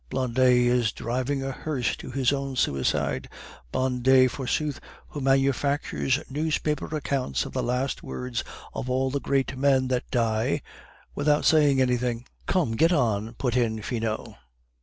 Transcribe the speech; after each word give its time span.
Blondet 0.09 0.51
is 0.65 0.91
driving 0.91 1.43
a 1.43 1.51
hearse 1.51 1.95
to 1.97 2.09
his 2.09 2.33
own 2.33 2.55
suicide; 2.55 3.29
Blondet, 3.71 4.31
forsooth! 4.31 4.79
who 5.09 5.21
manufactures 5.21 6.17
newspaper 6.27 6.95
accounts 6.97 7.45
of 7.45 7.53
the 7.53 7.61
last 7.61 8.01
words 8.01 8.43
of 8.73 8.89
all 8.89 9.11
the 9.11 9.21
great 9.21 9.55
men 9.55 9.89
that 9.89 10.09
die 10.09 10.63
without 11.13 11.45
saying 11.45 11.79
anything!" 11.79 12.25
"Come, 12.47 12.71
get 12.71 12.91
on," 12.91 13.35
put 13.35 13.55
in 13.55 13.83
Finot. 13.83 14.29